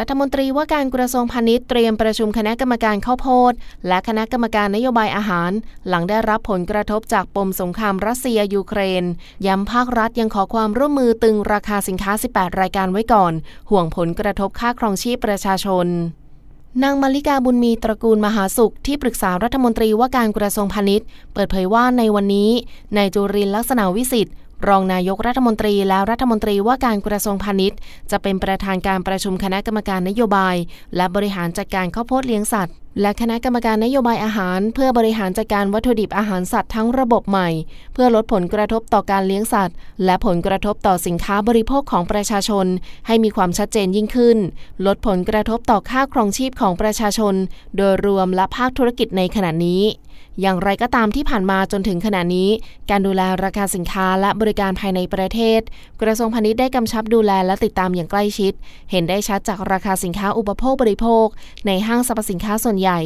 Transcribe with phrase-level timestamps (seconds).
[0.00, 3.52] รัฐมนตรีว่าการกระทรวงพาณิชย์เตรียมประชุมคณะกรรมการข้าวโพด
[3.88, 5.50] และคณะกรรมการนโยบายอาหาร
[5.88, 9.04] หลังได้รับผลกระทบจากปมสงครามรัสเซียยูเครน
[9.46, 13.32] ย้ำภาครัฐยังขอความร่วมมือตึงราคาสินค้า 18 รายการไว้ก่อน
[13.70, 15.86] ห่วงผลกระทบค่าครองชีพประชาชน
[16.82, 22.50] นางมาริกาบุญมีตระกูลมหาสุขที่ปรึกษารัฐมนตรีว่าการกระทรวงพาณิชย์ เปิดเผยว่าในวันนี้
[22.96, 24.34] นายจุรินลักษณะวิสิทธิ์
[24.68, 27.78] รองนายกรัฐมนตรีและรัฐมนตรีว่าการกระทรวงพาณิชย์
[28.10, 30.56] จะเป็นประธานการประชุมคณะกรรมการนโยบาย
[30.96, 37.48] และบริหารจัดการข้าวโพดเลี้ยงสัตว์และคณะกรรมการนโยบายอาหาร เพื่อบริหารจัดการวัตถุดิบอาหารสัตว์ทั้งระบบใหม่
[37.92, 42.66] เพื่อลดผลกระทบต่อการเลี้ยงสัตว์ และผลกระทบต่อสินค้าบริโภคของประชาชน
[43.06, 44.38] ให้มีความชัดเจนยิ่งขึ้น
[44.86, 47.34] ลดผลกระทบต่อค่าครองชีพของประชาชน
[47.76, 49.82] โดยรวมและภาคธุรกิจในขณะนี้
[50.40, 52.48] อย่างไรก็ตามที่ผ่านมาจนถึงขณะนี้
[52.90, 55.60] การดูแลราคาสินค้าและบริการภายในประเทศ
[56.02, 58.52] กระทรวงพาณิชย์ได้กำชับดูแลและติดตามอย่างใกล้ชิด
[58.90, 61.26] เห็นได้ชัดจากราคาสินค้าอุปโภคบริโภค
[61.66, 63.00] ในห้างสรรพสินค้าส่วนใหญ่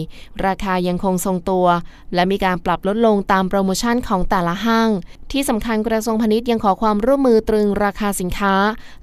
[0.47, 1.67] ราคายังคงทรงตัว
[2.15, 4.91] และมีการปรับลดลงตามโปรโมชั่นของแต่ละห้าง
[5.33, 8.55] ที่สำคัญกระทรวงพาณิชย์ยังขอความร่วมมือตรึงราคาสินค้า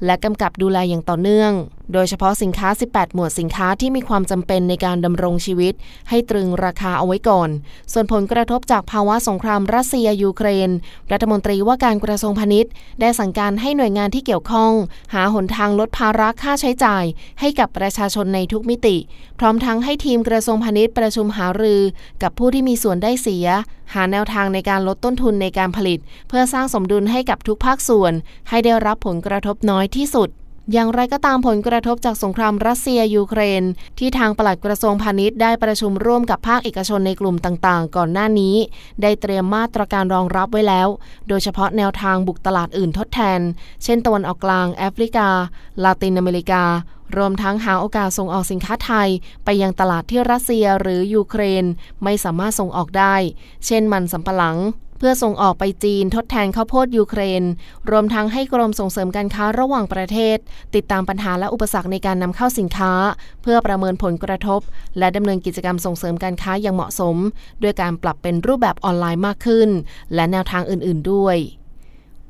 [0.05, 1.51] และกำกับดูแลอย่างต่อเนื่อง
[1.93, 5.73] โดยเฉพาะสินค้า 18 หมวดสินค้าที่มีความจำเป็นในการดำรงชีวิต
[6.09, 7.49] ให้ตรึงราคาเอาไว้ก่อน
[7.93, 10.69] ส่วนผลกระทบจากภาวะสงครามรัสเซียยูเครน
[11.11, 12.71] รัฐมนตรีว่าการกระทรวงพาณิชย์
[13.01, 14.71] ได้สั่งการให้หน่วยงานที่เกี่ยวข้อง
[15.13, 17.03] หาหนทางลดภาระค่าใช้จ่าย
[17.39, 18.97] ให้กับประชาชนในทุกมิติ
[19.39, 21.81] พร้อมทั้งให้ทีมกระทรวงพาณิชย์ประชุมหารือ
[22.23, 23.47] กับผู้ที่มีส่วนได้เสีย
[23.93, 28.13] หาแนวทางในการลดต้นทุนในการผลิต เพื่อสร้างสมดุลให้กับทุกภาคส่วน
[28.49, 30.29] ให้ได้รับผลกระทบน้อยที่สุด
[30.71, 33.63] อย่างไรก็ตามผลกระทบจากสงครามรัสเซียยูเครน
[33.99, 38.55] ที่ทางปลัดกระทรวงพาณิชย์ได้ประชุมร่วมกับภาคเอกชนในกลุ่มต่างๆ ก่อนหน้านี้
[39.01, 40.87] ได้เตรียมมาตรการรองรับไว้แล้ว
[41.27, 43.39] โดยเฉพาะแนวทางบุกตลาดอื่นทดแทน
[43.83, 45.27] เช่นตะวันออกกลางแอฟริกา
[45.83, 46.63] ลาตินอเมริกา
[47.17, 49.09] รวมทั้งหาโอกาสส่งออกสินค้าไทย
[49.45, 51.65] ไปยังตลาดที่รัสเซียหรือยูเครน
[52.03, 53.15] ไม่สามารถส่งออกได้
[53.65, 54.57] เช่นมันสำปะหลัง
[54.97, 57.43] เพื่อส่งออกไปจีนทดแทนข้าวโพดยูเครน
[57.89, 60.37] รวมทั้งให้กรมส่งเสริมการค้าระหว่างประเทศ
[60.75, 62.93] ติดตามปัญหาและอุปสรรคในการนำเข้าสินค้า
[63.41, 64.61] เพื่อประเมินผลกระทบ
[64.97, 67.15] และดำเนินกิจกรรมส่งเสริมการค้าอย่างเหมาะสม
[67.63, 69.69] ด้วยการปรับเป็นรูปแบบออนไลน์มากขึ้น
[70.15, 71.37] และแนวทางอื่น ๆ ด้วย